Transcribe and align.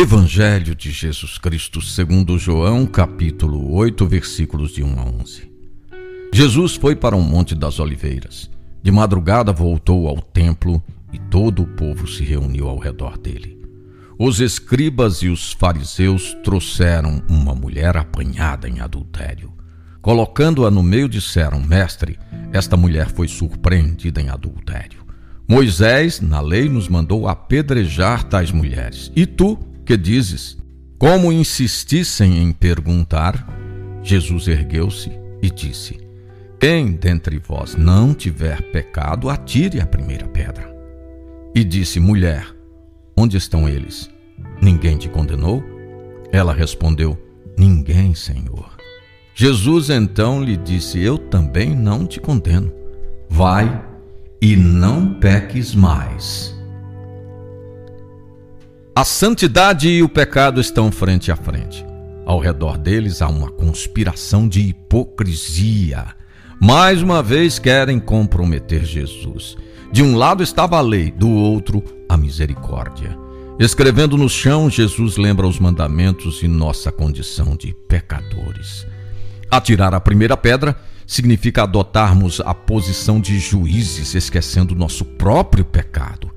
Evangelho 0.00 0.76
de 0.76 0.92
Jesus 0.92 1.38
Cristo, 1.38 1.82
segundo 1.82 2.38
João, 2.38 2.86
capítulo 2.86 3.74
8, 3.74 4.06
versículos 4.06 4.70
de 4.70 4.84
1 4.84 5.00
a 5.00 5.04
11. 5.04 5.50
Jesus 6.32 6.76
foi 6.76 6.94
para 6.94 7.16
o 7.16 7.20
Monte 7.20 7.52
das 7.52 7.80
Oliveiras. 7.80 8.48
De 8.80 8.92
madrugada 8.92 9.52
voltou 9.52 10.06
ao 10.06 10.22
templo 10.22 10.80
e 11.12 11.18
todo 11.18 11.62
o 11.62 11.66
povo 11.66 12.06
se 12.06 12.22
reuniu 12.22 12.68
ao 12.68 12.78
redor 12.78 13.18
dele. 13.18 13.60
Os 14.16 14.38
escribas 14.38 15.16
e 15.16 15.28
os 15.28 15.52
fariseus 15.52 16.32
trouxeram 16.44 17.20
uma 17.28 17.52
mulher 17.52 17.96
apanhada 17.96 18.68
em 18.68 18.78
adultério. 18.78 19.52
Colocando-a 20.00 20.70
no 20.70 20.80
meio, 20.80 21.08
disseram: 21.08 21.60
Mestre, 21.60 22.16
esta 22.52 22.76
mulher 22.76 23.10
foi 23.10 23.26
surpreendida 23.26 24.20
em 24.20 24.28
adultério. 24.28 25.04
Moisés, 25.48 26.20
na 26.20 26.40
lei, 26.40 26.68
nos 26.68 26.88
mandou 26.88 27.26
apedrejar 27.26 28.22
tais 28.22 28.52
mulheres. 28.52 29.10
E 29.16 29.26
tu, 29.26 29.58
que 29.88 29.96
dizes? 29.96 30.58
Como 30.98 31.32
insistissem 31.32 32.42
em 32.42 32.52
perguntar, 32.52 33.48
Jesus 34.02 34.46
ergueu-se 34.46 35.10
e 35.40 35.50
disse: 35.50 35.98
Quem 36.60 36.92
dentre 36.92 37.38
vós 37.38 37.74
não 37.74 38.12
tiver 38.12 38.60
pecado, 38.70 39.30
atire 39.30 39.80
a 39.80 39.86
primeira 39.86 40.28
pedra. 40.28 40.70
E 41.54 41.64
disse: 41.64 41.98
Mulher, 41.98 42.54
onde 43.16 43.38
estão 43.38 43.66
eles? 43.66 44.10
Ninguém 44.60 44.98
te 44.98 45.08
condenou? 45.08 45.64
Ela 46.30 46.52
respondeu: 46.52 47.16
Ninguém, 47.56 48.14
Senhor. 48.14 48.76
Jesus 49.34 49.88
então 49.88 50.44
lhe 50.44 50.58
disse: 50.58 51.00
Eu 51.00 51.16
também 51.16 51.74
não 51.74 52.06
te 52.06 52.20
condeno. 52.20 52.70
Vai 53.26 53.82
e 54.38 54.54
não 54.54 55.14
peques 55.14 55.74
mais. 55.74 56.57
A 58.98 59.04
santidade 59.04 59.88
e 59.88 60.02
o 60.02 60.08
pecado 60.08 60.60
estão 60.60 60.90
frente 60.90 61.30
a 61.30 61.36
frente. 61.36 61.86
Ao 62.26 62.40
redor 62.40 62.76
deles 62.76 63.22
há 63.22 63.28
uma 63.28 63.48
conspiração 63.48 64.48
de 64.48 64.58
hipocrisia. 64.58 66.04
Mais 66.60 67.00
uma 67.00 67.22
vez 67.22 67.60
querem 67.60 68.00
comprometer 68.00 68.84
Jesus. 68.84 69.56
De 69.92 70.02
um 70.02 70.16
lado 70.16 70.42
estava 70.42 70.78
a 70.78 70.80
lei, 70.80 71.12
do 71.12 71.30
outro, 71.30 71.80
a 72.08 72.16
misericórdia. 72.16 73.16
Escrevendo 73.56 74.16
no 74.16 74.28
chão, 74.28 74.68
Jesus 74.68 75.16
lembra 75.16 75.46
os 75.46 75.60
mandamentos 75.60 76.42
e 76.42 76.48
nossa 76.48 76.90
condição 76.90 77.54
de 77.54 77.72
pecadores. 77.72 78.84
Atirar 79.48 79.94
a 79.94 80.00
primeira 80.00 80.36
pedra 80.36 80.76
significa 81.06 81.62
adotarmos 81.62 82.40
a 82.40 82.52
posição 82.52 83.20
de 83.20 83.38
juízes, 83.38 84.16
esquecendo 84.16 84.74
nosso 84.74 85.04
próprio 85.04 85.64
pecado. 85.64 86.36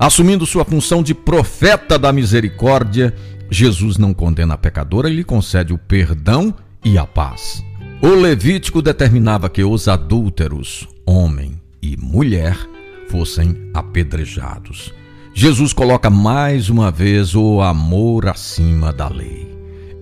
Assumindo 0.00 0.46
sua 0.46 0.64
função 0.64 1.02
de 1.02 1.12
profeta 1.12 1.98
da 1.98 2.10
misericórdia, 2.10 3.14
Jesus 3.50 3.98
não 3.98 4.14
condena 4.14 4.54
a 4.54 4.56
pecadora 4.56 5.10
e 5.10 5.16
lhe 5.16 5.22
concede 5.22 5.74
o 5.74 5.78
perdão 5.78 6.54
e 6.82 6.96
a 6.96 7.04
paz. 7.04 7.62
O 8.00 8.08
Levítico 8.08 8.80
determinava 8.80 9.50
que 9.50 9.62
os 9.62 9.88
adúlteros, 9.88 10.88
homem 11.04 11.60
e 11.82 11.98
mulher, 11.98 12.56
fossem 13.10 13.54
apedrejados. 13.74 14.90
Jesus 15.34 15.74
coloca 15.74 16.08
mais 16.08 16.70
uma 16.70 16.90
vez 16.90 17.34
o 17.34 17.60
amor 17.60 18.26
acima 18.26 18.94
da 18.94 19.06
lei. 19.06 19.54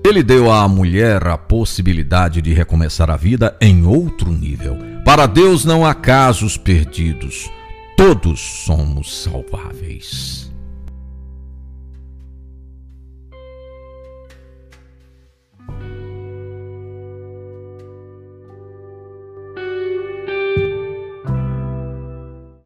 Ele 0.07 0.23
deu 0.23 0.49
à 0.53 0.69
mulher 0.69 1.27
a 1.27 1.37
possibilidade 1.37 2.41
de 2.41 2.55
recomeçar 2.55 3.11
a 3.11 3.17
vida 3.17 3.57
em 3.61 3.85
outro 3.85 4.31
nível. 4.31 4.79
Para 5.05 5.27
Deus 5.27 5.65
não 5.65 5.85
há 5.85 5.93
casos 5.93 6.57
perdidos 6.57 7.51
todos 7.99 8.39
somos 8.39 9.25
salváveis. 9.25 10.48